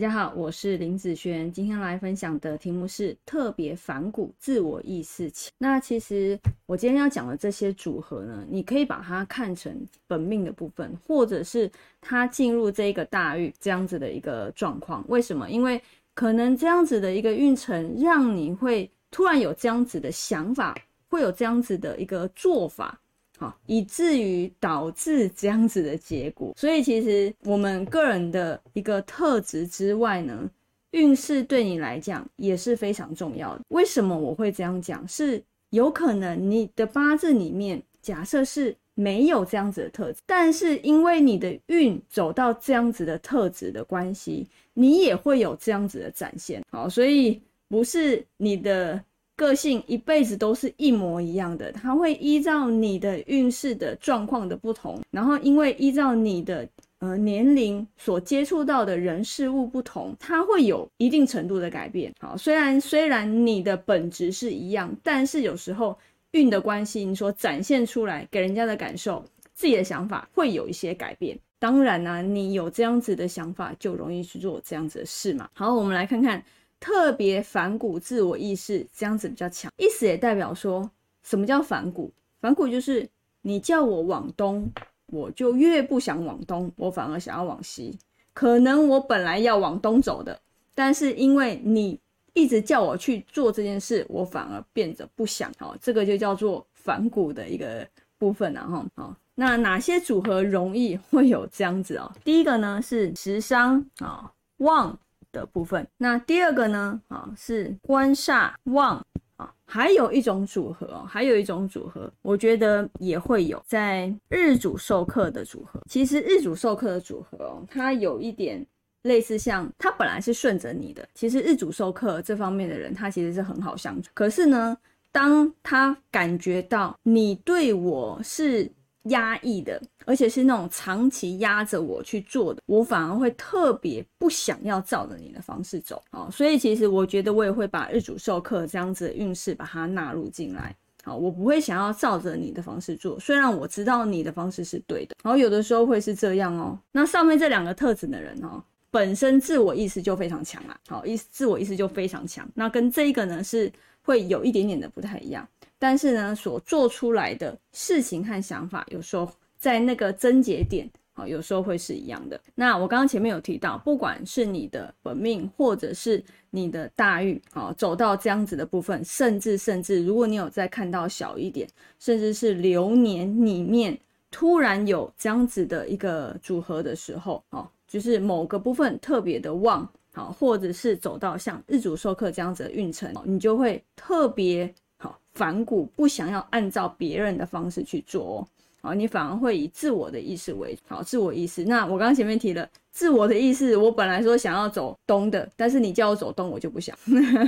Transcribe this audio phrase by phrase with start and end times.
[0.00, 5.30] 大家好，我是林子璇，今天来分享的题目是特别反骨自我意识。
[5.58, 11.70] 那其实我今天要讲的这些组合呢，你可以把它看成本命的部分，或者是
[12.00, 15.04] 他进入这个大运这样子的一个状况。
[15.06, 15.50] 为什么？
[15.50, 15.78] 因为
[16.14, 20.74] 可能这样子的一个运程，让你会突然有这样子的想法，
[21.10, 22.98] 会有这样子的一个做法。
[23.40, 26.52] 好，以至于导致这样子的结果。
[26.58, 30.48] 所以其实我们个人的一个特质之外呢，
[30.90, 33.62] 运势对你来讲也是非常重要的。
[33.68, 35.08] 为什么我会这样讲？
[35.08, 46.62] 是有可能你的八字里面假设是没有这样子的特质，但是因为你的运走到这样子的特质的关系，你也会有这样子的展现。
[46.70, 49.02] 好，所以不是你的。
[49.40, 62.12] 个性一辈子都是一模一样的，它会依照你的运势的状况的不同，然后因为依照你的呃年龄所接触到的人事物不同，它会有一定程度的改变。
[62.20, 65.98] 好，虽然虽然你的本质是一样，但是有时候
[66.32, 71.38] 运的关系，你所展现出来给人家的感受，自己的想法会有一些改变。
[71.58, 75.48] 当然呢，你有这样子的想法，就容易去做这样子的事嘛。
[75.54, 76.44] 好，我们来看看。
[76.80, 80.90] 特别反骨自我意识这样子比较强，意思也代表说
[81.22, 82.10] 什么叫反骨？
[82.40, 83.06] 反骨就是
[83.42, 84.68] 你叫我往东，
[85.06, 87.96] 我就越不想往东，我反而想要往西。
[88.32, 90.40] 可能我本来要往东走的，
[90.74, 92.00] 但是因为你
[92.32, 95.52] 一直叫我去做这件事，我反而变得不想。
[95.58, 97.86] 好，这个就叫做反骨的一个
[98.16, 98.86] 部分了哈。
[98.94, 102.10] 好，那哪些组合容易会有这样子哦？
[102.24, 104.98] 第一个呢是食伤啊旺。
[105.32, 107.00] 的部分，那第二个呢？
[107.08, 109.04] 啊，是官煞旺
[109.36, 115.80] 啊，还有一种组合，还有一种组合，我觉得也会有在日主授课的组合。
[115.88, 118.66] 其实日主授课的组合哦，它有一点
[119.02, 121.08] 类似，像它本来是顺着你的。
[121.14, 124.10] 其实日主授课这方面的人，他其实是很好相处。
[124.14, 124.76] 可是呢，
[125.12, 128.70] 当他感觉到你对我是。
[129.04, 136.28] 压抑的，而且是那种长期压着我去做的，我反而会特别不想要照着你的方式走啊。
[136.30, 140.76] 所以其实我觉得我也会把日主授课这样子的运势把它纳入进来。
[141.02, 145.16] 好，我不会想要照着你的方式做，虽然我知道你的方式是对的。
[145.22, 146.78] 然后有的时候会是这样哦。
[146.92, 150.76] 那上面这两个特质的人哦，本身自我意识就非常强啊。
[150.88, 152.46] 好，意自我意识就非常强。
[152.54, 153.72] 那跟这一个呢是
[154.02, 155.48] 会有一点点的不太一样。
[155.80, 159.26] 但是呢，所做出来的事情和想法，有时候
[159.58, 162.38] 在那个症结点，啊，有时候会是一样的。
[162.54, 171.66] 那我刚刚前面有提到，不管是你的本命，或者是你的大运，啊，走到这样子的部分，甚至甚至，如果你有在看到小一点，
[171.98, 173.98] 甚至是流年里面
[174.30, 184.70] 突然有这样子的一个组合的时候，哦，就是某个部分特别的旺，好，或者是走到像日主授课这样子的运程，你就会特别。
[185.00, 188.48] 好反骨不想要按照别人的方式去做哦，
[188.82, 191.64] 好，你反而会以自我的意识为好，自我意识。
[191.64, 196.96] 那我刚刚前面提了自我的意识，我本来说想要走东的，但是你叫我走东，我就不想。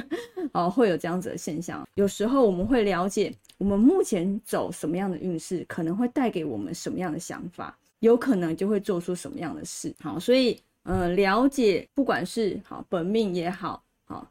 [0.53, 1.87] 哦，会有这样子的现象。
[1.95, 9.95] 有时候我们会了解我们目前走什么样的运势，可能会带给我们什么样的想法，有可能就会做出什么样的事。
[10.01, 13.83] 好，所以呃，了解不管是好本命也好。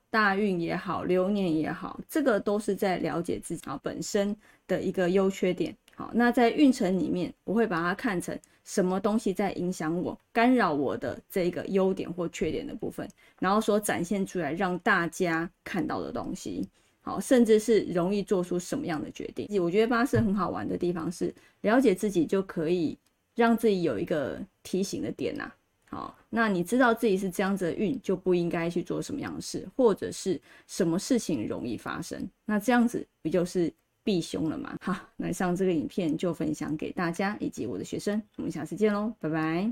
[0.09, 4.35] 大运也好，流年也好，这个都是在了解自己啊本身
[4.67, 5.75] 的一个优缺点。
[5.95, 13.07] 好，那在运程里面，我会把它看成什么东西在影响我、干扰我的这个优点或缺点的部分，
[13.39, 16.67] 然后所展现出来让大家看到的东西。
[17.03, 19.47] 好，甚至是容易做出什么样的决定。
[19.61, 22.97] 我觉得八字很好玩的地方是，了解自己就可以
[23.35, 25.51] 让自己有一个提醒的点呐。
[25.91, 33.69] 好，那你知道自己是这样子的运，就不应该去做什么样的事，或者是什么事情容易发生，那这样子不就是
[34.01, 34.77] 避凶了吗？
[34.81, 39.69] 好，那上这个影片就分享给大家以及我的学生，我们下次见喽，拜拜。